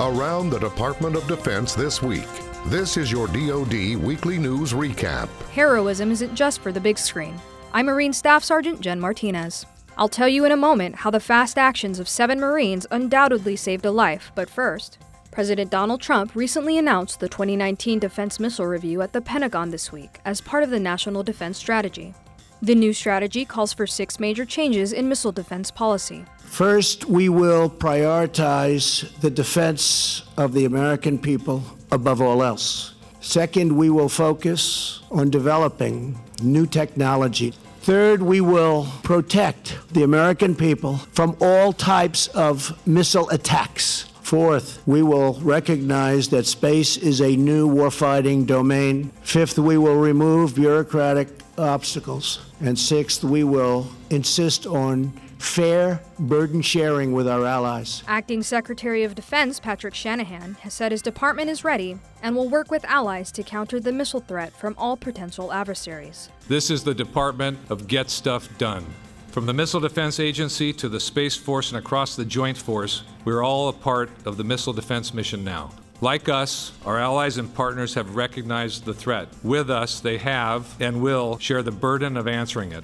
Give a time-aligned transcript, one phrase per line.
[0.00, 2.26] Around the Department of Defense this week.
[2.68, 5.28] This is your DoD Weekly News Recap.
[5.50, 7.38] Heroism isn't just for the big screen.
[7.74, 9.66] I'm Marine Staff Sergeant Jen Martinez.
[9.98, 13.84] I'll tell you in a moment how the fast actions of seven Marines undoubtedly saved
[13.84, 14.96] a life, but first,
[15.32, 20.18] President Donald Trump recently announced the 2019 Defense Missile Review at the Pentagon this week
[20.24, 22.14] as part of the National Defense Strategy.
[22.62, 26.26] The new strategy calls for six major changes in missile defense policy.
[26.38, 32.94] First, we will prioritize the defense of the American people above all else.
[33.22, 37.54] Second, we will focus on developing new technology.
[37.80, 44.09] Third, we will protect the American people from all types of missile attacks.
[44.30, 49.10] Fourth, we will recognize that space is a new warfighting domain.
[49.22, 51.26] Fifth, we will remove bureaucratic
[51.58, 52.38] obstacles.
[52.60, 55.08] And sixth, we will insist on
[55.40, 58.04] fair burden sharing with our allies.
[58.06, 62.70] Acting Secretary of Defense Patrick Shanahan has said his department is ready and will work
[62.70, 66.28] with allies to counter the missile threat from all potential adversaries.
[66.46, 68.86] This is the Department of Get Stuff Done.
[69.30, 73.44] From the Missile Defense Agency to the Space Force and across the Joint Force, we're
[73.44, 75.70] all a part of the missile defense mission now.
[76.00, 79.28] Like us, our allies and partners have recognized the threat.
[79.44, 82.82] With us, they have and will share the burden of answering it.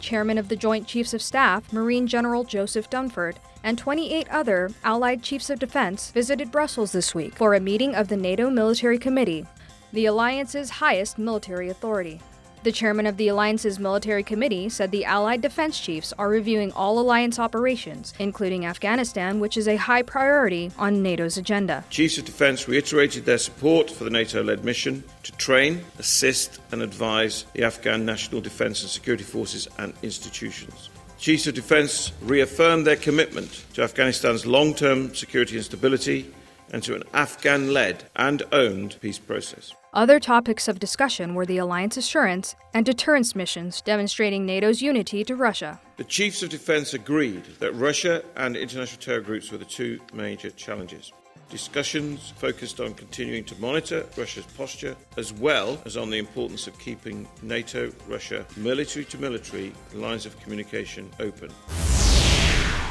[0.00, 5.22] Chairman of the Joint Chiefs of Staff, Marine General Joseph Dunford, and 28 other Allied
[5.22, 9.46] Chiefs of Defense visited Brussels this week for a meeting of the NATO Military Committee,
[9.92, 12.20] the alliance's highest military authority.
[12.62, 16.98] The chairman of the alliance's military committee said the Allied defense chiefs are reviewing all
[16.98, 21.84] alliance operations, including Afghanistan, which is a high priority on NATO's agenda.
[21.90, 26.82] Chiefs of Defense reiterated their support for the NATO led mission to train, assist, and
[26.82, 30.90] advise the Afghan National Defense and Security Forces and institutions.
[31.18, 36.32] Chiefs of Defense reaffirmed their commitment to Afghanistan's long term security and stability
[36.70, 39.72] and to an Afghan led and owned peace process.
[39.92, 45.34] Other topics of discussion were the alliance assurance and deterrence missions demonstrating NATO's unity to
[45.34, 45.80] Russia.
[45.96, 50.50] The chiefs of defense agreed that Russia and international terror groups were the two major
[50.50, 51.12] challenges.
[51.48, 56.78] Discussions focused on continuing to monitor Russia's posture as well as on the importance of
[56.78, 61.50] keeping NATO Russia military to military lines of communication open.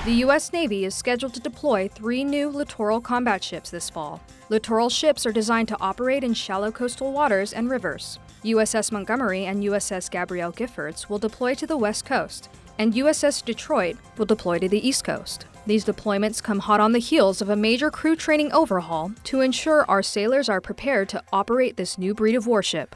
[0.06, 0.54] The U.S.
[0.54, 4.22] Navy is scheduled to deploy three new littoral combat ships this fall.
[4.50, 8.20] Littoral ships are designed to operate in shallow coastal waters and rivers.
[8.44, 13.98] USS Montgomery and USS Gabrielle Giffords will deploy to the west coast, and USS Detroit
[14.20, 15.48] will deploy to the east coast.
[15.66, 19.90] These deployments come hot on the heels of a major crew training overhaul to ensure
[19.90, 22.96] our sailors are prepared to operate this new breed of warship.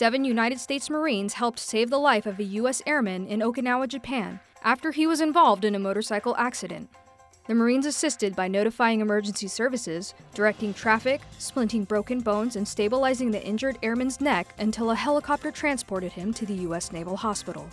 [0.00, 2.80] Seven United States Marines helped save the life of a U.S.
[2.86, 6.88] airman in Okinawa, Japan, after he was involved in a motorcycle accident.
[7.46, 13.44] The Marines assisted by notifying emergency services, directing traffic, splinting broken bones, and stabilizing the
[13.44, 16.92] injured airman's neck until a helicopter transported him to the U.S.
[16.92, 17.68] Naval Hospital.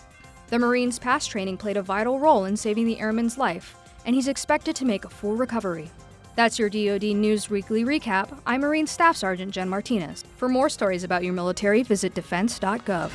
[0.48, 3.74] The Marines' past training played a vital role in saving the airman's life,
[4.04, 5.90] and he's expected to make a full recovery.
[6.38, 8.38] That's your DoD News Weekly Recap.
[8.46, 10.24] I'm Marine Staff Sergeant Jen Martinez.
[10.36, 13.10] For more stories about your military, visit defense.gov.